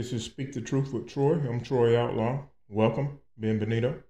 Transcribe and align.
This 0.00 0.14
is 0.14 0.24
Speak 0.24 0.54
the 0.54 0.62
Truth 0.62 0.94
with 0.94 1.08
Troy. 1.08 1.34
I'm 1.34 1.60
Troy 1.60 1.94
Outlaw. 1.94 2.44
Welcome, 2.70 3.18
Benvenuto. 3.38 4.02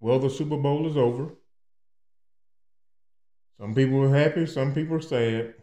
Well, 0.00 0.18
the 0.18 0.28
Super 0.28 0.58
Bowl 0.58 0.86
is 0.86 0.98
over. 0.98 1.30
Some 3.58 3.74
people 3.74 4.02
are 4.02 4.14
happy, 4.14 4.44
some 4.44 4.74
people 4.74 4.96
are 4.96 5.00
sad. 5.00 5.54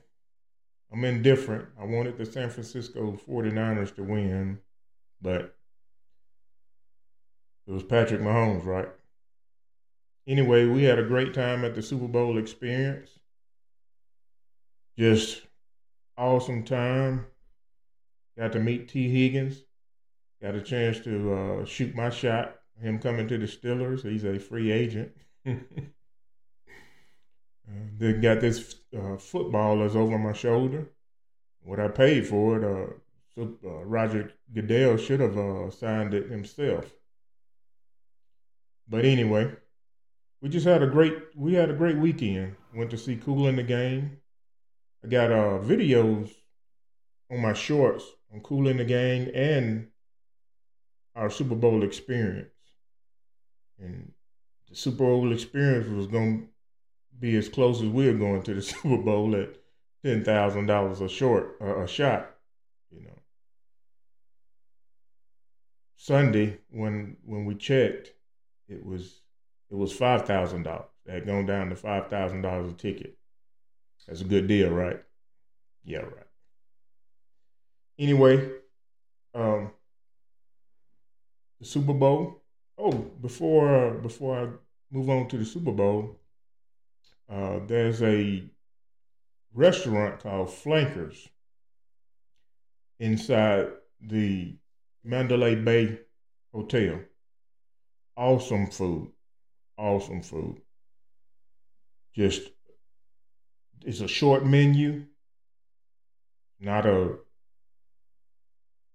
I'm 0.92 1.06
indifferent. 1.06 1.68
I 1.80 1.86
wanted 1.86 2.18
the 2.18 2.26
San 2.26 2.50
Francisco 2.50 3.16
49ers 3.30 3.94
to 3.98 4.04
win, 4.04 4.58
but 5.22 5.56
it 7.68 7.72
was 7.72 7.84
Patrick 7.84 8.22
Mahomes, 8.22 8.66
right? 8.66 8.90
Anyway, 10.26 10.66
we 10.66 10.82
had 10.82 10.98
a 10.98 11.04
great 11.04 11.36
time 11.36 11.64
at 11.64 11.76
the 11.76 11.84
Super 11.84 12.08
Bowl 12.08 12.40
experience. 12.40 13.12
Just 14.98 15.44
awesome 16.18 16.64
time. 16.64 17.28
Got 18.38 18.52
to 18.54 18.60
meet 18.60 18.88
Tee 18.88 19.10
Higgins. 19.10 19.64
Got 20.42 20.56
a 20.56 20.62
chance 20.62 21.00
to 21.02 21.34
uh, 21.34 21.66
shoot 21.66 21.96
my 21.96 22.12
shot. 22.12 22.56
Him 22.80 23.00
coming 23.00 23.28
to 23.28 23.38
the 23.40 23.48
Steelers. 23.48 24.04
He's 24.04 24.24
a 24.24 24.38
free 24.38 24.72
agent. 24.72 25.12
uh, 25.48 25.56
then 27.98 28.22
got 28.22 28.40
this 28.40 28.76
uh, 28.96 29.18
football 29.18 29.80
that's 29.80 29.96
over 29.96 30.20
my 30.20 30.34
shoulder. 30.34 30.92
What 31.64 31.80
I 31.80 31.88
paid 31.88 32.28
for 32.28 32.58
it, 32.58 32.64
uh, 32.64 32.94
so, 33.34 33.56
uh, 33.66 33.84
Roger 33.84 34.32
Goodell 34.54 34.98
should 34.98 35.20
have 35.20 35.38
uh, 35.38 35.72
signed 35.72 36.14
it 36.14 36.30
himself. 36.30 36.86
But 38.88 39.04
anyway, 39.04 39.52
we 40.42 40.50
just 40.50 40.68
had 40.68 40.84
a 40.84 40.88
great 40.88 41.14
we 41.36 41.56
had 41.56 41.72
a 41.72 41.74
great 41.74 41.98
weekend. 41.98 42.56
Went 42.76 42.92
to 42.92 42.98
see 42.98 43.16
Kool 43.16 43.52
& 43.54 43.56
the 43.56 43.64
Gang. 43.64 44.18
I 45.04 45.08
got 45.08 45.32
uh, 45.32 45.60
videos 45.60 46.32
on 47.32 47.42
my 47.42 47.54
shorts 47.54 48.06
on 48.34 48.42
Kool 48.42 48.74
& 48.74 48.78
the 48.78 48.86
Gang 48.86 49.30
and 49.34 49.88
our 51.16 51.30
Super 51.30 51.56
Bowl 51.56 51.84
experience. 51.84 52.50
And 53.80 54.12
the 54.70 54.76
Super 54.76 54.98
Bowl 54.98 55.32
experience 55.32 55.88
was 55.90 56.08
going 56.08 56.42
to 56.42 56.48
be 57.20 57.36
as 57.36 57.50
close 57.50 57.82
as 57.82 57.88
we 57.88 58.08
are 58.08 58.18
going 58.18 58.44
to 58.44 58.54
the 58.54 58.62
Super 58.74 58.98
Bowl 58.98 59.36
at 59.36 59.56
ten 60.04 60.24
thousand 60.24 60.68
dollars 60.68 61.02
a 61.02 61.10
short 61.10 61.58
uh, 61.62 61.82
a 61.84 61.88
shot. 61.88 62.32
You 62.92 63.02
know. 63.02 63.20
Sunday 65.96 66.60
when 66.70 67.18
when 67.26 67.46
we 67.46 67.56
checked, 67.56 68.14
it 68.68 68.86
was 68.86 69.22
it 69.70 69.76
was 69.76 69.94
five 69.94 70.26
thousand 70.26 70.64
dollars. 70.64 70.90
It 71.06 71.14
had 71.14 71.26
gone 71.26 71.46
down 71.46 71.70
to 71.70 71.76
five 71.76 72.10
thousand 72.10 72.42
dollars 72.42 72.72
a 72.72 72.76
ticket. 72.76 73.18
That's 74.08 74.22
a 74.22 74.26
good 74.26 74.48
deal, 74.48 74.70
right? 74.70 75.02
Yeah, 75.84 76.00
right. 76.00 76.27
Anyway, 78.00 78.50
um, 79.34 79.72
the 81.60 81.66
Super 81.66 81.94
Bowl. 81.94 82.44
Oh, 82.78 82.92
before 82.92 83.96
before 83.96 84.38
I 84.38 84.48
move 84.92 85.10
on 85.10 85.28
to 85.30 85.38
the 85.38 85.46
Super 85.46 85.72
Bowl, 85.72 86.20
uh, 87.30 87.60
there's 87.66 88.02
a 88.04 88.44
restaurant 89.54 90.20
called 90.20 90.54
Flankers 90.54 91.28
inside 93.00 93.70
the 94.00 94.56
Mandalay 95.04 95.56
Bay 95.56 96.00
Hotel. 96.54 97.00
Awesome 98.16 98.68
food, 98.68 99.12
awesome 99.78 100.22
food. 100.22 100.62
Just 102.14 102.42
it's 103.84 104.02
a 104.02 104.08
short 104.08 104.46
menu, 104.46 105.06
not 106.60 106.86
a 106.86 107.18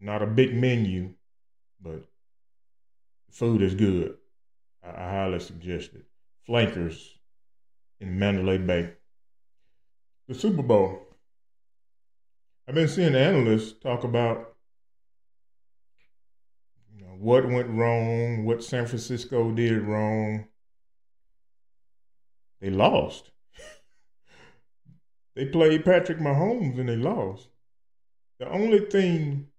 not 0.03 0.21
a 0.21 0.27
big 0.27 0.55
menu, 0.55 1.15
but 1.81 2.05
food 3.31 3.63
is 3.63 3.75
good. 3.75 4.17
I, 4.85 4.91
I 4.91 5.11
highly 5.11 5.39
suggest 5.39 5.95
it. 5.95 6.05
Flankers 6.45 7.19
in 8.01 8.19
Mandalay 8.19 8.59
Bay. 8.59 8.95
The 10.29 10.35
Super 10.35 10.63
Bowl. 10.63 11.07
I've 12.67 12.75
been 12.75 12.89
seeing 12.89 13.15
analysts 13.15 13.79
talk 13.81 14.03
about 14.03 14.55
you 16.97 17.05
know, 17.05 17.15
what 17.19 17.47
went 17.47 17.69
wrong, 17.69 18.45
what 18.45 18.65
San 18.65 18.87
Francisco 18.87 19.53
did 19.53 19.83
wrong. 19.83 20.47
They 22.61 22.71
lost. 22.71 23.31
they 25.37 25.47
played 25.47 25.85
Patrick 25.85 26.19
Mahomes 26.19 26.79
and 26.79 26.89
they 26.89 26.97
lost. 26.97 27.49
The 28.39 28.49
only 28.49 28.81
thing 28.81 29.52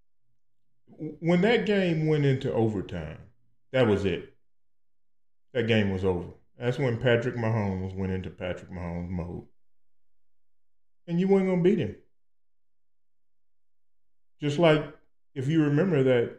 when 1.20 1.42
that 1.42 1.66
game 1.66 2.08
went 2.08 2.26
into 2.26 2.52
overtime, 2.52 3.20
that 3.72 3.88
was 3.88 4.06
it. 4.06 4.34
That 5.54 5.68
game 5.68 5.92
was 5.92 6.04
over. 6.04 6.30
That's 6.60 6.80
when 6.80 6.98
Patrick 6.98 7.36
Mahomes 7.36 7.96
went 7.96 8.12
into 8.12 8.30
Patrick 8.30 8.72
Mahomes 8.72 9.10
mode. 9.10 9.46
And 11.08 11.20
you 11.20 11.28
weren't 11.28 11.48
going 11.48 11.64
to 11.64 11.70
beat 11.70 11.80
him. 11.80 11.96
Just 14.42 14.60
like 14.60 14.84
if 15.36 15.48
you 15.48 15.64
remember 15.64 16.04
that 16.04 16.38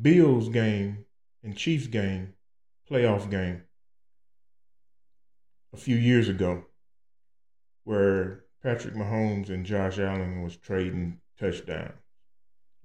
Bills 0.00 0.48
game 0.48 1.04
and 1.42 1.56
Chiefs 1.56 1.86
game, 1.86 2.34
playoff 2.90 3.30
game, 3.30 3.62
a 5.72 5.76
few 5.76 5.96
years 5.96 6.28
ago, 6.28 6.64
where 7.84 8.44
Patrick 8.62 8.94
Mahomes 8.94 9.48
and 9.48 9.66
Josh 9.66 9.98
Allen 9.98 10.42
was 10.42 10.56
trading 10.56 11.18
touchdowns. 11.38 11.92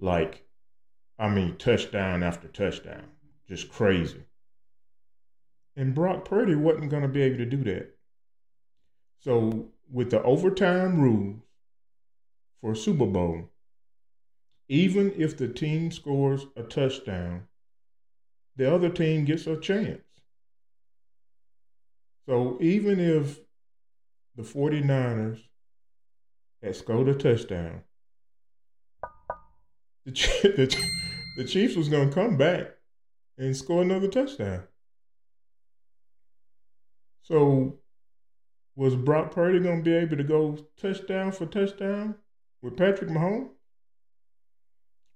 Like 0.00 0.47
I 1.18 1.28
mean, 1.28 1.56
touchdown 1.56 2.22
after 2.22 2.48
touchdown. 2.48 3.04
Just 3.48 3.70
crazy. 3.70 4.24
And 5.76 5.94
Brock 5.94 6.24
Purdy 6.24 6.54
wasn't 6.54 6.90
going 6.90 7.02
to 7.02 7.08
be 7.08 7.22
able 7.22 7.38
to 7.38 7.46
do 7.46 7.64
that. 7.64 7.96
So, 9.20 9.68
with 9.90 10.10
the 10.10 10.22
overtime 10.22 11.00
rules 11.00 11.40
for 12.60 12.74
Super 12.74 13.06
Bowl, 13.06 13.48
even 14.68 15.12
if 15.16 15.36
the 15.36 15.48
team 15.48 15.90
scores 15.90 16.46
a 16.56 16.62
touchdown, 16.62 17.48
the 18.56 18.72
other 18.72 18.90
team 18.90 19.24
gets 19.24 19.46
a 19.46 19.56
chance. 19.56 20.02
So, 22.26 22.58
even 22.60 23.00
if 23.00 23.38
the 24.36 24.42
49ers 24.42 25.40
had 26.62 26.76
scored 26.76 27.08
a 27.08 27.14
touchdown, 27.14 27.82
the, 30.04 30.12
the, 30.42 31.07
the 31.38 31.44
Chiefs 31.44 31.76
was 31.76 31.88
going 31.88 32.08
to 32.08 32.14
come 32.14 32.36
back 32.36 32.66
and 33.38 33.56
score 33.56 33.82
another 33.82 34.08
touchdown. 34.08 34.64
So, 37.22 37.78
was 38.74 38.96
Brock 38.96 39.30
Purdy 39.30 39.60
going 39.60 39.84
to 39.84 39.88
be 39.88 39.94
able 39.94 40.16
to 40.16 40.24
go 40.24 40.58
touchdown 40.80 41.30
for 41.30 41.46
touchdown 41.46 42.16
with 42.60 42.76
Patrick 42.76 43.08
Mahomes? 43.08 43.50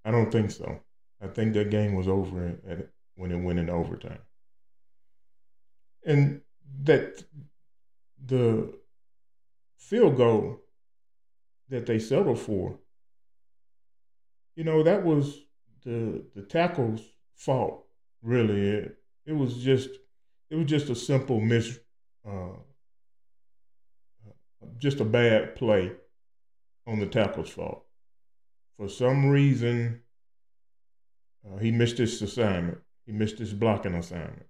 I 0.04 0.12
don't 0.12 0.30
think 0.30 0.52
so. 0.52 0.78
I 1.20 1.26
think 1.26 1.54
that 1.54 1.70
game 1.70 1.96
was 1.96 2.06
over 2.06 2.56
at, 2.68 2.88
when 3.16 3.32
it 3.32 3.42
went 3.42 3.58
in 3.58 3.68
overtime. 3.68 4.20
And 6.06 6.42
that 6.84 7.24
the 8.24 8.72
field 9.76 10.16
goal 10.16 10.60
that 11.68 11.86
they 11.86 11.98
settled 11.98 12.38
for, 12.38 12.78
you 14.54 14.62
know, 14.62 14.84
that 14.84 15.04
was 15.04 15.36
the 15.84 16.24
the 16.34 16.42
tackle's 16.42 17.02
fault. 17.34 17.84
Really, 18.22 18.68
it 18.68 18.96
it 19.26 19.32
was 19.32 19.56
just 19.58 19.90
it 20.50 20.56
was 20.56 20.66
just 20.66 20.90
a 20.90 20.94
simple 20.94 21.40
miss, 21.40 21.78
uh, 22.28 22.56
just 24.78 25.00
a 25.00 25.04
bad 25.04 25.56
play 25.56 25.92
on 26.86 26.98
the 26.98 27.06
tackle's 27.06 27.50
fault. 27.50 27.84
For 28.76 28.88
some 28.88 29.28
reason, 29.28 30.02
uh, 31.46 31.58
he 31.58 31.70
missed 31.70 31.98
his 31.98 32.20
assignment. 32.22 32.78
He 33.06 33.12
missed 33.12 33.38
his 33.38 33.52
blocking 33.52 33.94
assignment. 33.94 34.46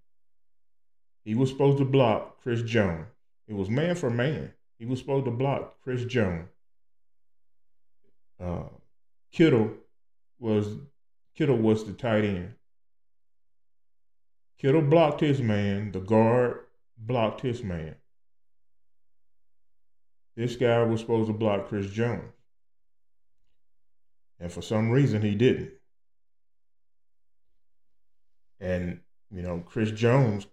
He 1.24 1.34
was 1.34 1.50
supposed 1.50 1.78
to 1.78 1.84
block 1.84 2.42
Chris 2.42 2.62
Jones. 2.62 3.06
It 3.46 3.54
was 3.54 3.70
man 3.70 3.94
for 3.94 4.10
man. 4.10 4.52
He 4.78 4.86
was 4.86 4.98
supposed 4.98 5.26
to 5.26 5.30
block 5.30 5.80
Chris 5.82 6.04
Jones. 6.04 6.48
Uh, 8.40 8.64
Kittle 9.30 9.70
was 10.38 10.76
Kittle 11.34 11.56
was 11.56 11.84
the 11.84 11.92
tight 11.92 12.24
end. 12.24 12.54
Kittle 14.58 14.82
blocked 14.82 15.20
his 15.20 15.40
man. 15.40 15.92
The 15.92 16.00
guard 16.00 16.60
blocked 16.96 17.40
his 17.40 17.62
man. 17.62 17.96
This 20.36 20.56
guy 20.56 20.82
was 20.82 21.00
supposed 21.00 21.28
to 21.28 21.32
block 21.32 21.68
Chris 21.68 21.90
Jones. 21.90 22.32
And 24.38 24.52
for 24.52 24.62
some 24.62 24.90
reason, 24.90 25.22
he 25.22 25.34
didn't. 25.34 25.72
And, 28.60 29.00
you 29.30 29.42
know, 29.42 29.62
Chris 29.66 29.90
Jones, 29.90 30.46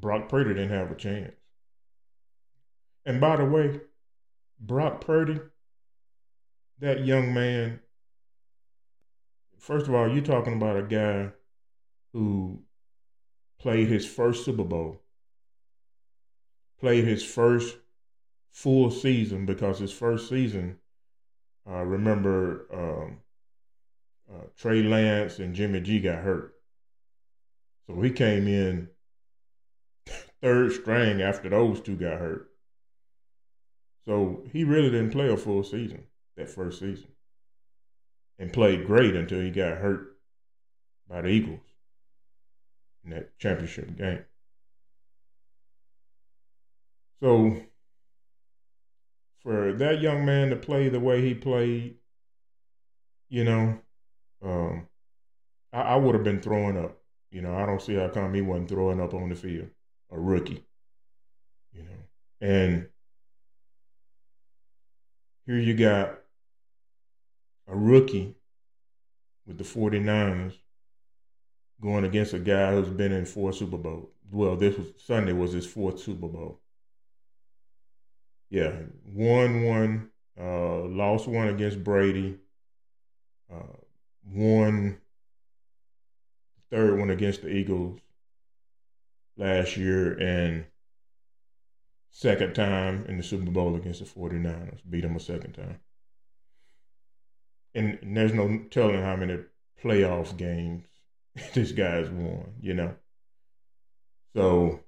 Brock 0.00 0.28
Purdy 0.28 0.54
didn't 0.54 0.70
have 0.70 0.90
a 0.90 0.94
chance. 0.94 1.32
And 3.04 3.20
by 3.20 3.36
the 3.36 3.44
way, 3.44 3.80
Brock 4.60 5.00
Purdy, 5.00 5.40
that 6.80 7.04
young 7.04 7.32
man 7.32 7.80
first 9.58 9.86
of 9.86 9.94
all, 9.94 10.08
you're 10.08 10.22
talking 10.22 10.54
about 10.54 10.76
a 10.76 10.82
guy 10.82 11.30
who 12.12 12.62
played 13.58 13.88
his 13.88 14.06
first 14.06 14.44
Super 14.44 14.64
Bowl, 14.64 15.02
played 16.78 17.04
his 17.04 17.24
first 17.24 17.76
full 18.50 18.90
season 18.90 19.46
because 19.46 19.78
his 19.78 19.92
first 19.92 20.28
season, 20.28 20.78
uh, 21.68 21.82
remember, 21.82 22.66
um, 22.72 23.18
uh, 24.32 24.46
Trey 24.56 24.82
Lance 24.82 25.38
and 25.38 25.54
Jimmy 25.54 25.80
G 25.80 26.00
got 26.00 26.22
hurt. 26.22 26.54
So 27.86 28.00
he 28.00 28.10
came 28.10 28.48
in 28.48 28.88
third 30.42 30.72
string 30.72 31.22
after 31.22 31.48
those 31.48 31.80
two 31.80 31.96
got 31.96 32.18
hurt. 32.18 32.50
So 34.06 34.44
he 34.52 34.64
really 34.64 34.90
didn't 34.90 35.10
play 35.10 35.28
a 35.28 35.36
full 35.36 35.64
season 35.64 36.04
that 36.36 36.48
first 36.48 36.80
season 36.80 37.08
and 38.38 38.52
played 38.52 38.86
great 38.86 39.14
until 39.14 39.40
he 39.40 39.50
got 39.50 39.78
hurt 39.78 40.16
by 41.08 41.22
the 41.22 41.28
Eagles 41.28 41.60
in 43.04 43.10
that 43.10 43.38
championship 43.38 43.96
game. 43.96 44.24
So 47.20 47.62
for 49.42 49.72
that 49.72 50.00
young 50.00 50.24
man 50.26 50.50
to 50.50 50.56
play 50.56 50.88
the 50.88 51.00
way 51.00 51.22
he 51.22 51.34
played, 51.34 51.96
you 53.28 53.44
know, 53.44 53.78
um, 54.42 54.86
I, 55.72 55.80
I 55.80 55.96
would 55.96 56.14
have 56.14 56.24
been 56.24 56.40
throwing 56.40 56.76
up. 56.76 56.98
You 57.30 57.42
know, 57.42 57.54
I 57.54 57.66
don't 57.66 57.82
see 57.82 57.94
how 57.94 58.08
come 58.08 58.34
he 58.34 58.40
wasn't 58.40 58.68
throwing 58.68 59.00
up 59.00 59.14
on 59.14 59.28
the 59.28 59.34
field, 59.34 59.68
a 60.10 60.18
rookie. 60.18 60.64
You 61.72 61.82
know, 61.84 61.98
and 62.40 62.88
here 65.46 65.58
you 65.58 65.74
got 65.74 66.18
a 67.68 67.76
rookie 67.76 68.34
with 69.46 69.58
the 69.58 69.64
49ers 69.64 70.54
going 71.80 72.04
against 72.04 72.32
a 72.32 72.38
guy 72.38 72.72
who's 72.72 72.88
been 72.88 73.12
in 73.12 73.26
four 73.26 73.52
Super 73.52 73.76
Bowls. 73.76 74.08
Well, 74.30 74.56
this 74.56 74.76
was 74.76 74.88
Sunday 74.98 75.32
was 75.32 75.52
his 75.52 75.66
fourth 75.66 76.00
Super 76.00 76.28
Bowl. 76.28 76.60
Yeah, 78.50 78.72
won 79.04 79.64
one, 79.64 80.10
uh, 80.40 80.80
lost 80.84 81.26
one 81.26 81.48
against 81.48 81.82
Brady, 81.82 82.38
uh, 83.52 83.76
won 84.24 84.98
third 86.70 86.98
one 86.98 87.10
against 87.10 87.42
the 87.42 87.48
Eagles 87.48 88.00
last 89.36 89.76
year, 89.76 90.12
and 90.18 90.64
second 92.10 92.54
time 92.54 93.04
in 93.06 93.16
the 93.16 93.22
Super 93.22 93.50
Bowl 93.50 93.76
against 93.76 94.00
the 94.00 94.06
49ers, 94.06 94.80
beat 94.88 95.02
them 95.02 95.16
a 95.16 95.20
second 95.20 95.52
time. 95.52 95.80
And, 97.76 98.16
there's 98.16 98.34
no 98.34 98.64
telling 98.70 99.00
how 99.00 99.14
many 99.16 99.38
playoff 99.82 100.36
games 100.36 100.84
this 101.54 101.72
guy's 101.72 102.08
won, 102.08 102.54
you 102.60 102.74
know. 102.74 102.94
So 104.34 104.80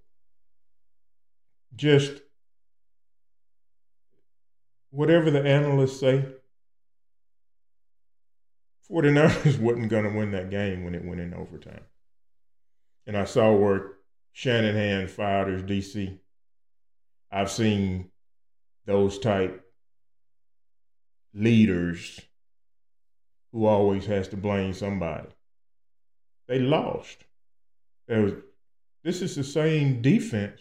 just 1.76 2.22
whatever 4.90 5.30
the 5.30 5.42
analysts 5.42 6.00
say, 6.00 6.26
49ers 8.90 9.58
wasn't 9.60 9.90
going 9.90 10.04
to 10.04 10.18
win 10.18 10.32
that 10.32 10.50
game 10.50 10.82
when 10.82 10.94
it 10.94 11.04
went 11.04 11.20
in 11.20 11.34
overtime. 11.34 11.84
And 13.06 13.16
I 13.16 13.24
saw 13.24 13.52
where 13.52 13.92
Shanahan 14.32 15.08
fired 15.08 15.48
his 15.48 15.62
DC 15.62 16.18
I've 17.30 17.50
seen 17.50 18.10
those 18.86 19.18
type 19.18 19.64
leaders 21.34 22.20
who 23.52 23.66
always 23.66 24.06
has 24.06 24.28
to 24.28 24.36
blame 24.36 24.72
somebody. 24.72 25.28
They 26.46 26.58
lost. 26.58 27.24
There 28.06 28.22
was, 28.22 28.32
this 29.04 29.22
is 29.22 29.36
the 29.36 29.44
same 29.44 30.02
defense 30.02 30.60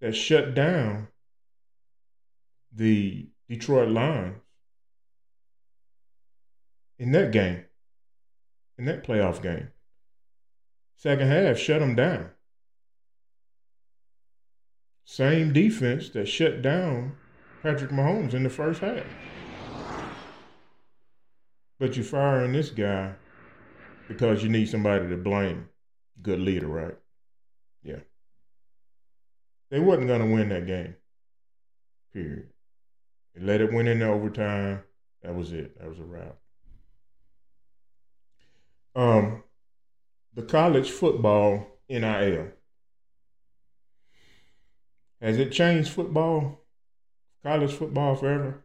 that 0.00 0.14
shut 0.14 0.54
down 0.54 1.08
the 2.72 3.28
Detroit 3.48 3.88
Lions 3.88 4.38
in 6.98 7.12
that 7.12 7.32
game, 7.32 7.64
in 8.78 8.84
that 8.86 9.04
playoff 9.04 9.42
game. 9.42 9.68
Second 10.96 11.28
half, 11.28 11.58
shut 11.58 11.80
them 11.80 11.96
down. 11.96 12.30
Same 15.04 15.52
defense 15.52 16.08
that 16.10 16.26
shut 16.26 16.62
down 16.62 17.16
Patrick 17.62 17.90
Mahomes 17.90 18.34
in 18.34 18.44
the 18.44 18.50
first 18.50 18.80
half. 18.80 19.04
But 21.82 21.96
you're 21.96 22.04
firing 22.04 22.52
this 22.52 22.70
guy 22.70 23.12
because 24.06 24.40
you 24.40 24.48
need 24.48 24.68
somebody 24.68 25.08
to 25.08 25.16
blame. 25.16 25.68
Good 26.22 26.38
leader, 26.38 26.68
right? 26.68 26.94
Yeah. 27.82 27.98
They 29.68 29.80
wasn't 29.80 30.06
going 30.06 30.20
to 30.20 30.32
win 30.32 30.50
that 30.50 30.68
game. 30.68 30.94
Period. 32.12 32.50
They 33.34 33.44
let 33.44 33.60
it 33.60 33.72
win 33.72 33.88
in 33.88 34.00
overtime. 34.00 34.84
That 35.24 35.34
was 35.34 35.52
it. 35.52 35.76
That 35.80 35.88
was 35.88 35.98
a 35.98 36.04
wrap. 36.04 36.36
Um, 38.94 39.42
the 40.34 40.42
college 40.42 40.88
football 40.88 41.66
NIL. 41.88 42.46
Has 45.20 45.36
it 45.36 45.50
changed 45.50 45.90
football, 45.90 46.60
college 47.42 47.72
football 47.72 48.14
forever? 48.14 48.64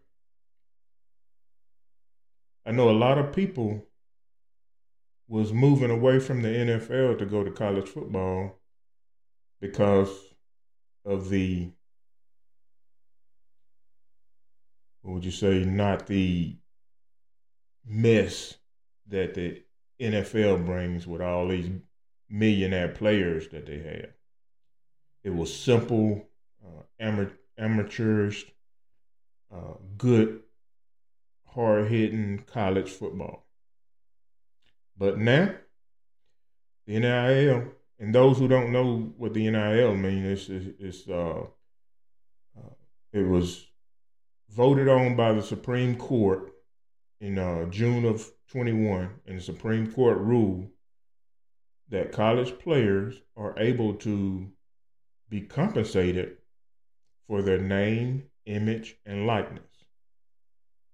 I 2.68 2.72
know 2.72 2.90
a 2.90 2.92
lot 2.92 3.18
of 3.18 3.32
people 3.34 3.88
was 5.30 5.54
moving 5.54 5.90
away 5.90 6.20
from 6.20 6.42
the 6.42 6.50
NFL 6.50 7.18
to 7.20 7.26
go 7.26 7.42
to 7.42 7.50
college 7.50 7.88
football 7.88 8.60
because 9.62 10.10
of 11.06 11.30
the 11.30 11.72
what 15.02 15.14
would 15.14 15.26
you 15.26 15.32
say 15.32 15.64
not 15.64 16.08
the 16.08 16.58
mess 17.86 18.56
that 19.08 19.34
the 19.34 19.64
NFL 20.02 20.66
brings 20.66 21.08
with 21.08 21.22
all 21.22 21.48
these 21.48 21.70
millionaire 22.30 22.90
players 22.90 23.48
that 23.50 23.66
they 23.66 23.78
have. 23.78 24.10
It 25.24 25.34
was 25.34 25.58
simple 25.58 26.28
uh, 26.62 26.82
amateur, 27.00 27.34
amateurs, 27.58 28.44
uh, 29.54 29.76
good, 29.98 30.42
hard 31.54 31.88
hitting 31.88 32.44
college 32.46 32.90
football. 32.90 33.46
But 34.98 35.18
now, 35.20 35.56
the 36.86 37.00
NIL, 37.00 37.72
and 38.00 38.14
those 38.14 38.38
who 38.38 38.48
don't 38.48 38.72
know 38.72 39.14
what 39.18 39.34
the 39.34 39.50
NIL 39.50 39.96
means, 39.96 40.50
it's, 40.50 40.68
it's 40.80 41.08
uh, 41.08 41.44
uh, 42.58 42.74
it 43.14 43.28
was 43.28 43.66
voted 44.50 44.88
on 44.88 45.16
by 45.16 45.34
the 45.34 45.44
Supreme 45.44 45.96
Court 45.96 46.52
in 47.20 47.38
uh, 47.38 47.66
June 47.66 48.06
of 48.06 48.30
21, 48.50 49.10
and 49.26 49.38
the 49.38 49.42
Supreme 49.42 49.92
Court 49.92 50.18
ruled 50.18 50.70
that 51.90 52.12
college 52.12 52.58
players 52.60 53.16
are 53.36 53.58
able 53.58 53.94
to 53.96 54.48
be 55.30 55.42
compensated 55.42 56.38
for 57.28 57.42
their 57.42 57.60
name, 57.60 58.24
image, 58.46 58.96
and 59.06 59.28
likeness. 59.28 59.64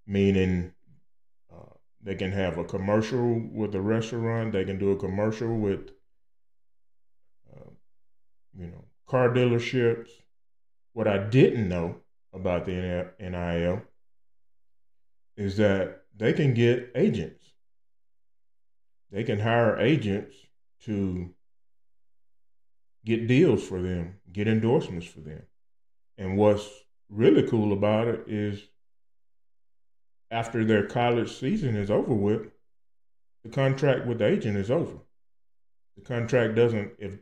Meaning, 0.05 0.73
uh, 1.51 1.75
they 2.01 2.15
can 2.15 2.31
have 2.31 2.57
a 2.57 2.63
commercial 2.63 3.41
with 3.51 3.73
a 3.75 3.81
restaurant. 3.81 4.51
They 4.51 4.65
can 4.65 4.77
do 4.77 4.91
a 4.91 4.97
commercial 4.97 5.57
with, 5.57 5.91
uh, 7.51 7.69
you 8.57 8.67
know, 8.67 8.85
car 9.07 9.29
dealerships. 9.29 10.09
What 10.93 11.07
I 11.07 11.17
didn't 11.17 11.69
know 11.69 11.97
about 12.33 12.65
the 12.65 13.11
NIL 13.19 13.81
is 15.37 15.57
that 15.57 16.01
they 16.15 16.33
can 16.33 16.53
get 16.53 16.91
agents. 16.95 17.43
They 19.11 19.23
can 19.23 19.39
hire 19.39 19.79
agents 19.79 20.35
to 20.85 21.33
get 23.05 23.27
deals 23.27 23.63
for 23.63 23.81
them, 23.81 24.15
get 24.31 24.47
endorsements 24.47 25.05
for 25.05 25.19
them. 25.21 25.43
And 26.17 26.37
what's 26.37 26.67
really 27.09 27.47
cool 27.47 27.73
about 27.73 28.07
it 28.07 28.23
is 28.27 28.61
after 30.33 30.65
their 30.65 30.85
college 30.87 31.31
season 31.31 31.75
is 31.75 31.91
over 31.91 32.13
with, 32.13 32.47
the 33.43 33.49
contract 33.49 34.07
with 34.07 34.17
the 34.17 34.25
agent 34.25 34.57
is 34.57 34.71
over. 34.71 34.97
The 35.95 36.01
contract 36.01 36.55
doesn't 36.55 36.93
if 36.97 37.19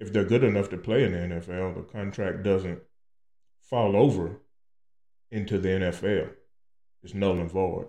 if 0.00 0.12
they're 0.12 0.24
good 0.24 0.42
enough 0.44 0.70
to 0.70 0.78
play 0.78 1.04
in 1.04 1.12
the 1.12 1.36
NFL, 1.36 1.74
the 1.74 1.82
contract 1.82 2.42
doesn't 2.42 2.80
fall 3.60 3.94
over 3.94 4.40
into 5.30 5.58
the 5.58 5.68
NFL. 5.68 6.30
It's 7.02 7.14
null 7.14 7.38
and 7.38 7.50
void. 7.50 7.88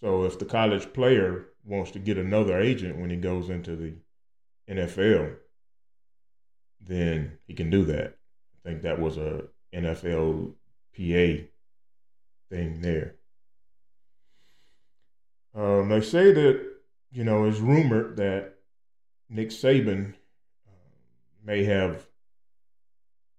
So 0.00 0.24
if 0.24 0.38
the 0.38 0.44
college 0.44 0.92
player 0.92 1.46
wants 1.64 1.92
to 1.92 1.98
get 1.98 2.18
another 2.18 2.60
agent 2.60 2.98
when 2.98 3.10
he 3.10 3.16
goes 3.16 3.50
into 3.50 3.76
the 3.76 3.94
NFL, 4.68 5.36
then 6.80 7.38
he 7.46 7.54
can 7.54 7.70
do 7.70 7.84
that. 7.84 8.16
I 8.54 8.68
think 8.68 8.82
that 8.82 9.00
was 9.00 9.16
a 9.16 9.44
NFLPA 9.74 11.48
thing 12.50 12.80
there. 12.80 13.16
Um, 15.56 15.88
they 15.88 16.02
say 16.02 16.32
that 16.32 16.76
you 17.16 17.24
know, 17.24 17.46
it's 17.46 17.60
rumored 17.60 18.18
that 18.18 18.56
Nick 19.30 19.48
Saban 19.48 20.12
uh, 20.68 20.70
may 21.42 21.64
have 21.64 22.06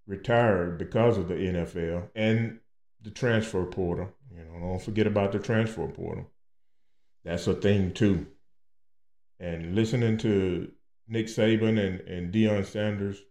retired 0.08 0.80
because 0.80 1.18
of 1.18 1.28
the 1.28 1.36
NIL 1.36 2.10
and 2.16 2.60
the 3.04 3.12
transfer 3.12 3.64
portal. 3.66 4.10
You 4.32 4.44
know, 4.44 4.60
don't 4.60 4.82
forget 4.82 5.06
about 5.06 5.32
the 5.32 5.38
transfer 5.38 5.88
portal. 5.88 6.28
That's 7.24 7.46
a 7.46 7.54
thing 7.54 7.94
too. 7.94 8.26
And 9.40 9.76
listening 9.76 10.18
to 10.20 10.72
Nick 11.08 11.28
Saban 11.28 11.78
and, 11.80 12.00
and 12.02 12.34
Deion 12.34 12.66
Sanders, 12.66 13.22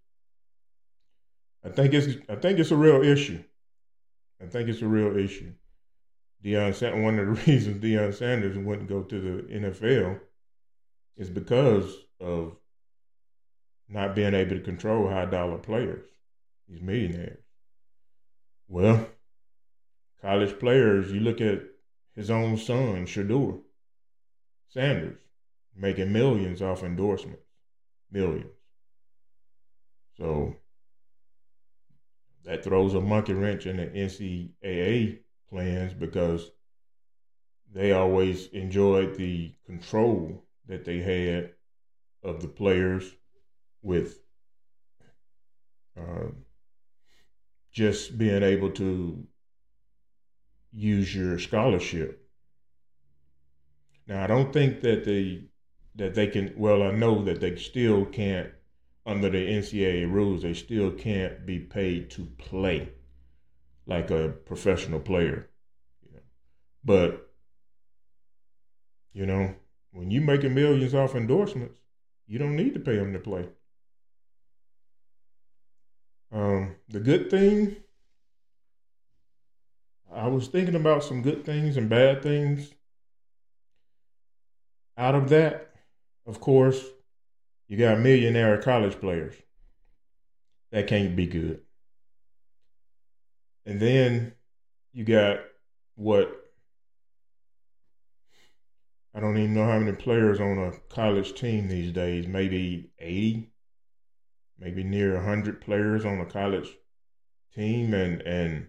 I 1.65 1.71
think 1.71 1.93
it's 1.93 2.19
I 2.29 2.37
think 2.37 2.61
it's 2.61 2.71
a 2.71 2.77
real 2.77 3.03
issue. 3.03 3.43
I 4.41 4.47
think 4.47 4.69
it's 4.69 4.83
a 4.83 4.87
real 4.87 5.17
issue. 5.17 5.53
Deion 6.47 7.03
one 7.03 7.19
of 7.19 7.27
the 7.27 7.33
reasons 7.47 7.83
Deion 7.83 8.15
Sanders 8.15 8.57
wouldn't 8.57 8.89
go 8.89 9.03
to 9.03 9.21
the 9.21 9.53
NFL 9.53 10.21
is 11.17 11.29
because 11.29 11.93
of 12.21 12.57
not 13.89 14.15
being 14.15 14.33
able 14.33 14.57
to 14.57 14.63
control 14.63 15.09
high 15.09 15.25
dollar 15.25 15.59
players, 15.59 16.09
these 16.69 16.81
millionaires. 16.81 17.43
Well, 18.69 19.09
college 20.23 20.59
players, 20.61 21.11
you 21.11 21.21
look 21.21 21.41
at 21.41 21.63
his 22.15 22.31
own 22.31 22.57
son, 22.59 23.07
Shedeur 23.07 23.61
Sanders, 24.69 25.19
making 25.75 26.13
millions 26.13 26.63
off 26.63 26.85
endorsements. 26.85 27.43
Millions. 28.13 28.53
So 30.17 30.57
that 32.45 32.63
throws 32.63 32.95
a 32.95 33.01
monkey 33.01 33.33
wrench 33.33 33.67
in 33.67 33.79
the 33.79 33.87
NCAA 33.87 35.19
plans 35.51 35.95
because 35.95 36.51
they 37.73 37.93
always 37.93 38.47
enjoyed 38.49 39.17
the 39.17 39.53
control 39.67 40.45
that 40.67 40.85
they 40.85 40.99
had 40.99 41.51
of 42.23 42.41
the 42.41 42.49
players 42.49 43.13
with 43.83 44.21
uh, 45.99 46.29
just 47.73 48.19
being 48.19 48.43
able 48.43 48.71
to 48.71 49.27
use 50.73 51.15
your 51.15 51.39
scholarship. 51.39 52.23
Now, 54.07 54.25
I 54.25 54.27
don't 54.27 54.53
think 54.53 54.81
that 54.83 55.05
they 55.05 55.45
that 55.97 56.15
they 56.15 56.27
can. 56.29 56.55
Well, 56.57 56.83
I 56.83 56.91
know 56.93 57.25
that 57.25 57.41
they 57.41 57.57
still 57.57 58.05
can't 58.05 58.51
under 59.05 59.31
the 59.31 59.39
NCAA 59.39 60.11
rules. 60.11 60.43
They 60.43 60.55
still 60.55 60.91
can't 60.93 61.47
be 61.47 61.59
paid 61.59 62.11
to 62.11 62.25
play 62.39 62.91
like 63.87 64.11
a 64.11 64.29
professional 64.29 65.01
player. 65.01 65.49
But 66.85 67.31
you 69.13 69.27
know, 69.27 69.55
when 69.93 70.11
you're 70.11 70.23
making 70.23 70.55
millions 70.55 70.95
off 70.95 71.15
endorsements, 71.15 71.81
you 72.27 72.39
don't 72.39 72.57
need 72.57 72.75
to 72.75 72.81
pay 72.81 72.97
them 72.97 73.13
to 73.15 73.19
play. 73.19 73.49
Um, 76.31 76.77
the 76.89 77.01
good 77.01 77.31
thing, 77.31 77.77
I 80.13 80.29
was 80.29 80.49
thinking 80.49 80.75
about 80.75 81.03
some 81.03 81.23
good 81.23 81.45
things 81.45 81.77
and 81.77 81.89
bad 81.89 82.23
things. 82.23 82.73
Out 84.99 85.15
of 85.15 85.29
that, 85.31 85.73
of 86.27 86.41
course, 86.41 86.83
you 87.69 87.77
got 87.77 88.01
millionaire 88.01 88.61
college 88.61 89.01
players. 89.01 89.35
That 90.73 90.87
can't 90.87 91.17
be 91.17 91.27
good. 91.27 91.63
And 93.67 93.81
then 93.81 94.33
you 94.93 95.05
got 95.05 95.41
what 95.97 96.33
I 99.13 99.21
don't 99.21 99.39
even 99.39 99.55
know 99.55 99.65
how 99.65 99.79
many 99.79 99.97
players 99.97 100.41
on 100.41 100.59
a 100.59 100.73
college 100.95 101.35
team 101.35 101.69
these 101.69 101.91
days. 101.91 102.27
Maybe 102.27 102.91
80, 102.99 103.51
maybe 104.59 104.85
near 104.85 105.15
100 105.15 105.63
players 105.63 106.05
on 106.05 106.21
a 106.21 106.27
college 106.27 106.69
team. 107.55 107.95
And, 107.95 108.21
and, 108.21 108.69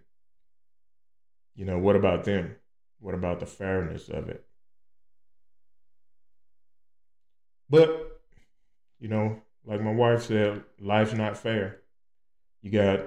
you 1.54 1.66
know, 1.66 1.78
what 1.78 1.98
about 1.98 2.24
them? 2.24 2.56
What 3.00 3.14
about 3.14 3.42
the 3.42 3.46
fairness 3.46 4.08
of 4.08 4.30
it? 4.30 4.46
But, 7.70 8.22
you 9.00 9.10
know, 9.10 9.42
like 9.66 9.82
my 9.82 9.94
wife 9.94 10.24
said, 10.24 10.64
life's 10.80 11.14
not 11.14 11.38
fair. 11.38 11.82
You 12.62 12.72
got 12.72 13.02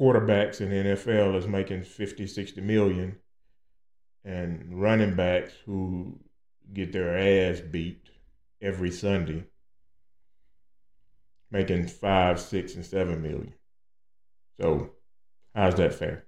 quarterbacks 0.00 0.62
in 0.62 0.70
the 0.70 0.76
NFL 0.76 1.36
is 1.36 1.46
making 1.46 1.82
50, 1.84 2.26
60 2.26 2.60
million 2.62 3.18
and 4.24 4.80
running 4.80 5.14
backs 5.14 5.52
who 5.66 6.18
get 6.72 6.92
their 6.92 7.18
ass 7.18 7.60
beat 7.60 8.08
every 8.62 8.90
Sunday, 8.90 9.44
making 11.50 11.86
five, 11.86 12.40
six, 12.40 12.74
and 12.74 12.84
seven 12.84 13.20
million. 13.22 13.52
So, 14.58 14.90
how's 15.54 15.74
that 15.74 15.94
fair? 15.94 16.24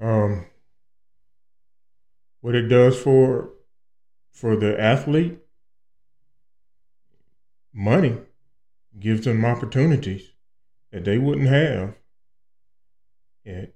Um, 0.00 0.46
what 2.40 2.54
it 2.54 2.68
does 2.68 2.98
for 2.98 3.50
for 4.32 4.56
the 4.56 4.80
athlete, 4.80 5.38
money 7.74 8.16
gives 8.98 9.24
them 9.24 9.44
opportunities 9.44 10.29
that 10.92 11.04
they 11.04 11.18
wouldn't 11.18 11.48
have. 11.48 11.94
It 13.44 13.74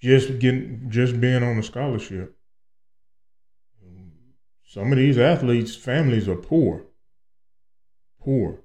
just 0.00 0.38
getting 0.38 0.86
just 0.90 1.20
being 1.20 1.42
on 1.42 1.58
a 1.58 1.62
scholarship. 1.62 2.36
Some 4.62 4.92
of 4.92 4.98
these 4.98 5.16
athletes' 5.16 5.74
families 5.74 6.28
are 6.28 6.36
poor. 6.36 6.84
Poor. 8.20 8.60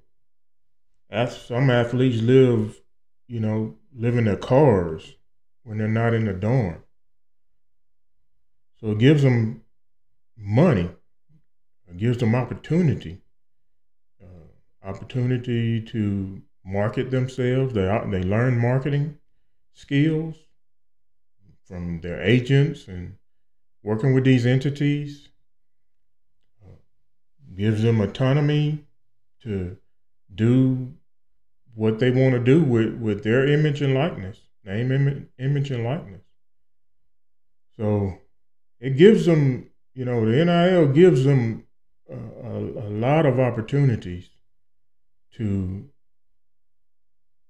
Some 1.10 1.70
athletes 1.70 2.20
live, 2.20 2.80
you 3.28 3.40
know, 3.40 3.76
live 3.94 4.16
in 4.16 4.24
their 4.24 4.36
cars 4.36 5.14
when 5.62 5.78
they're 5.78 5.88
not 5.88 6.14
in 6.14 6.24
the 6.24 6.32
dorm. 6.32 6.82
So 8.80 8.90
it 8.90 8.98
gives 8.98 9.22
them 9.22 9.62
money. 10.36 10.90
It 11.88 11.96
gives 11.98 12.18
them 12.18 12.34
opportunity. 12.34 13.22
Uh, 14.22 14.86
opportunity 14.86 15.80
to 15.82 16.42
market 16.64 17.10
themselves. 17.10 17.74
They 17.74 18.00
they 18.10 18.22
learn 18.22 18.58
marketing 18.58 19.18
skills 19.72 20.36
from 21.66 22.00
their 22.00 22.20
agents 22.22 22.88
and 22.88 23.16
working 23.82 24.14
with 24.14 24.24
these 24.24 24.46
entities 24.46 25.28
uh, 26.62 26.74
gives 27.56 27.82
them 27.82 28.00
autonomy 28.00 28.84
to 29.42 29.76
do 30.34 30.92
what 31.74 31.98
they 31.98 32.10
want 32.10 32.32
to 32.32 32.38
do 32.38 32.62
with, 32.62 32.94
with 32.94 33.24
their 33.24 33.46
image 33.46 33.80
and 33.80 33.94
likeness, 33.94 34.38
name, 34.64 34.92
Im- 34.92 35.28
image, 35.38 35.70
and 35.70 35.84
likeness. 35.84 36.20
So 37.76 38.18
it 38.80 38.96
gives 38.96 39.26
them, 39.26 39.70
you 39.94 40.04
know, 40.04 40.24
the 40.26 40.44
NIL 40.44 40.88
gives 40.88 41.24
them 41.24 41.64
a, 42.10 42.14
a, 42.14 42.58
a 42.58 42.88
lot 42.90 43.26
of 43.26 43.40
opportunities 43.40 44.28
to, 45.34 45.88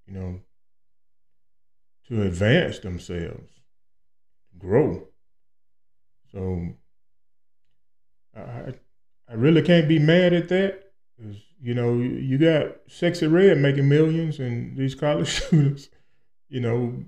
you 0.06 0.14
know, 0.14 0.40
to 2.08 2.22
advance 2.22 2.78
themselves 2.80 3.50
grow. 4.58 5.06
So 6.30 6.68
I 8.36 8.74
I 9.28 9.34
really 9.34 9.62
can't 9.62 9.88
be 9.88 9.98
mad 9.98 10.32
at 10.32 10.48
that. 10.48 10.92
You 11.60 11.74
know, 11.74 11.94
you 11.98 12.38
got 12.38 12.86
Sexyy 12.88 13.30
Red 13.30 13.58
making 13.58 13.88
millions, 13.88 14.38
and 14.40 14.76
these 14.76 14.94
college 14.94 15.28
students, 15.46 15.88
you 16.48 16.60
know, 16.60 17.04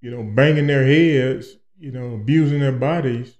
you 0.00 0.10
know, 0.10 0.22
banging 0.22 0.66
their 0.66 0.84
heads, 0.84 1.56
you 1.78 1.90
know, 1.90 2.14
abusing 2.14 2.60
their 2.60 2.72
bodies, 2.72 3.38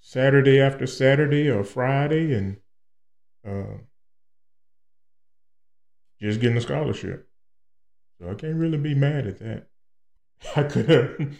Saturday 0.00 0.60
after 0.60 0.86
Saturday 0.86 1.48
or 1.48 1.64
Friday, 1.64 2.32
and 2.34 2.56
uh, 3.46 3.78
just 6.20 6.40
getting 6.40 6.56
a 6.56 6.62
scholarship. 6.62 7.27
So 8.18 8.30
I 8.30 8.34
can't 8.34 8.56
really 8.56 8.78
be 8.78 8.94
mad 8.94 9.26
at 9.26 9.38
that. 9.38 9.68
I 10.56 10.62
could. 10.64 11.36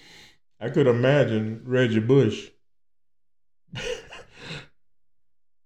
I 0.61 0.71
could 0.71 0.87
imagine 0.87 1.63
Reggie 1.65 2.01
Bush. 2.01 2.49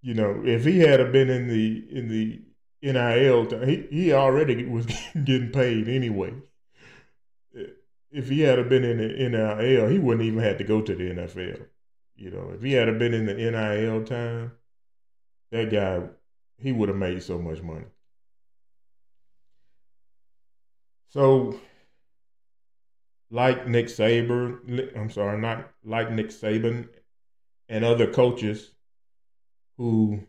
you 0.01 0.13
know, 0.13 0.43
if 0.45 0.65
he 0.65 0.79
had 0.79 1.11
been 1.11 1.29
in 1.29 1.47
the 1.47 1.87
in 1.89 2.07
the 2.09 2.41
NIL, 2.81 3.65
he 3.65 3.87
he 3.89 4.13
already 4.13 4.65
was 4.65 4.85
getting 5.23 5.51
paid 5.51 5.87
anyway. 5.87 6.33
If 8.11 8.29
he 8.29 8.41
had 8.41 8.69
been 8.69 8.83
in 8.83 8.97
the 8.97 9.29
NIL, 9.29 9.87
he 9.87 9.97
wouldn't 9.97 10.25
even 10.25 10.43
have 10.43 10.59
to 10.59 10.63
go 10.63 10.81
to 10.81 10.95
the 10.95 11.09
NFL. 11.09 11.65
You 12.15 12.29
know, 12.29 12.51
if 12.53 12.61
he 12.61 12.73
had 12.73 12.99
been 12.99 13.15
in 13.15 13.25
the 13.25 13.33
NIL 13.33 14.03
time, 14.03 14.51
that 15.51 15.71
guy 15.71 16.03
he 16.57 16.71
would 16.71 16.89
have 16.89 16.97
made 16.97 17.23
so 17.23 17.39
much 17.39 17.61
money. 17.63 17.85
So 21.13 21.59
like 23.29 23.67
Nick 23.67 23.85
Saban, 23.85 24.97
I'm 24.97 25.11
sorry, 25.11 25.39
not 25.39 25.69
like 25.83 26.11
Nick 26.11 26.29
Saban 26.29 26.89
and 27.69 27.85
other 27.85 28.11
coaches 28.11 28.71
who 29.77 30.23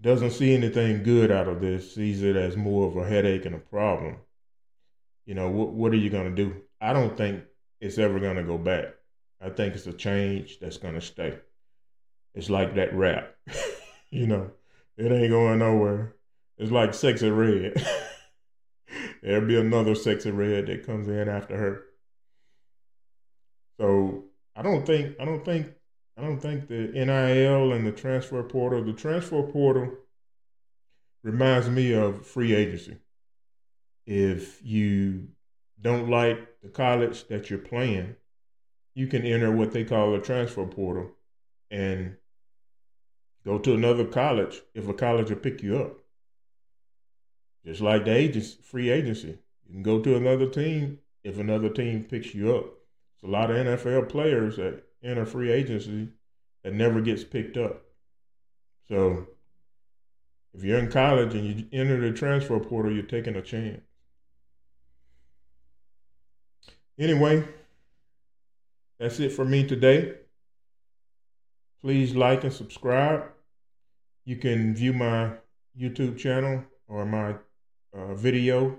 doesn't 0.00 0.30
see 0.30 0.54
anything 0.54 1.02
good 1.02 1.32
out 1.32 1.48
of 1.48 1.60
this, 1.60 1.96
sees 1.96 2.22
it 2.22 2.36
as 2.36 2.56
more 2.56 2.86
of 2.86 2.96
a 2.96 3.08
headache 3.08 3.44
and 3.44 3.56
a 3.56 3.58
problem. 3.58 4.18
You 5.24 5.34
know, 5.34 5.50
what, 5.50 5.72
what 5.72 5.92
are 5.92 5.96
you 5.96 6.10
going 6.10 6.32
to 6.32 6.44
do? 6.44 6.62
I 6.80 6.92
don't 6.92 7.16
think 7.16 7.42
it's 7.80 7.98
ever 7.98 8.20
going 8.20 8.36
to 8.36 8.44
go 8.44 8.56
back. 8.56 8.94
I 9.40 9.48
think 9.48 9.74
it's 9.74 9.88
a 9.88 9.92
change 9.92 10.60
that's 10.60 10.76
going 10.76 10.94
to 10.94 11.00
stay. 11.00 11.40
It's 12.36 12.50
like 12.50 12.76
that 12.76 12.94
rap, 12.94 13.34
you 14.10 14.28
know, 14.28 14.52
it 14.96 15.10
ain't 15.10 15.30
going 15.30 15.58
nowhere. 15.58 16.15
It's 16.58 16.70
like 16.70 16.90
Sexyy 16.90 17.36
Red. 17.36 17.86
There'll 19.22 19.46
be 19.46 19.58
another 19.58 19.92
Sexyy 19.92 20.36
Red 20.36 20.66
that 20.66 20.86
comes 20.86 21.08
in 21.08 21.28
after 21.28 21.56
her. 21.56 21.82
So 23.78 24.24
I 24.54 24.62
don't 24.62 24.86
think 24.86 25.16
I 25.20 25.24
don't 25.24 25.44
think 25.44 25.68
I 26.16 26.22
don't 26.22 26.40
think 26.40 26.68
the 26.68 26.88
NIL 26.92 27.72
and 27.72 27.86
the 27.86 27.92
transfer 27.92 28.42
portal, 28.42 28.82
the 28.82 28.94
transfer 28.94 29.42
portal 29.42 29.92
reminds 31.22 31.68
me 31.68 31.92
of 31.92 32.26
free 32.26 32.54
agency. 32.54 32.96
If 34.06 34.64
you 34.64 35.28
don't 35.80 36.08
like 36.08 36.38
the 36.62 36.68
college 36.68 37.26
that 37.28 37.50
you're 37.50 37.58
playing, 37.58 38.16
you 38.94 39.08
can 39.08 39.26
enter 39.26 39.52
what 39.52 39.72
they 39.72 39.84
call 39.84 40.14
a 40.14 40.20
transfer 40.20 40.64
portal 40.64 41.10
and 41.70 42.16
go 43.44 43.58
to 43.58 43.74
another 43.74 44.06
college 44.06 44.62
if 44.74 44.88
a 44.88 44.94
college 44.94 45.28
will 45.28 45.36
pick 45.36 45.62
you 45.62 45.78
up. 45.78 45.98
Just 47.66 47.80
like 47.80 48.04
the 48.04 48.12
agents, 48.14 48.54
free 48.62 48.90
agency. 48.90 49.38
You 49.66 49.72
can 49.72 49.82
go 49.82 50.00
to 50.00 50.16
another 50.16 50.48
team 50.48 51.00
if 51.24 51.38
another 51.38 51.68
team 51.68 52.04
picks 52.04 52.32
you 52.32 52.54
up. 52.54 52.66
It's 53.14 53.24
a 53.24 53.26
lot 53.26 53.50
of 53.50 53.56
NFL 53.56 54.08
players 54.08 54.56
that 54.56 54.84
enter 55.02 55.26
free 55.26 55.50
agency 55.50 56.10
that 56.62 56.74
never 56.74 57.00
gets 57.00 57.24
picked 57.24 57.56
up. 57.56 57.82
So 58.88 59.26
if 60.54 60.62
you're 60.62 60.78
in 60.78 60.92
college 60.92 61.34
and 61.34 61.44
you 61.44 61.66
enter 61.72 62.00
the 62.00 62.16
transfer 62.16 62.60
portal, 62.60 62.92
you're 62.92 63.02
taking 63.02 63.34
a 63.34 63.42
chance. 63.42 63.80
Anyway, 66.98 67.46
that's 69.00 69.18
it 69.18 69.32
for 69.32 69.44
me 69.44 69.66
today. 69.66 70.14
Please 71.82 72.14
like 72.14 72.44
and 72.44 72.52
subscribe. 72.52 73.24
You 74.24 74.36
can 74.36 74.74
view 74.74 74.92
my 74.92 75.32
YouTube 75.78 76.16
channel 76.16 76.64
or 76.88 77.04
my 77.04 77.34
uh, 77.96 78.14
video 78.14 78.78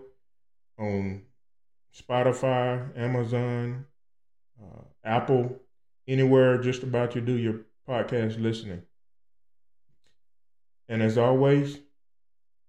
on 0.77 1.23
Spotify, 1.95 2.97
Amazon, 2.97 3.85
uh, 4.61 4.81
Apple, 5.03 5.59
anywhere 6.07 6.57
just 6.61 6.83
about 6.83 7.15
you 7.15 7.21
do 7.21 7.33
your 7.33 7.61
podcast 7.87 8.41
listening. 8.41 8.83
And 10.89 11.01
as 11.01 11.17
always, 11.17 11.79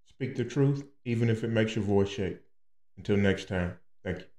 speak 0.07 0.35
the 0.35 0.43
truth, 0.43 0.83
even 1.05 1.29
if 1.29 1.43
it 1.43 1.49
makes 1.49 1.75
your 1.75 1.85
voice 1.85 2.09
shake. 2.09 2.39
Until 2.97 3.17
next 3.17 3.47
time, 3.47 3.77
thank 4.03 4.19
you. 4.19 4.38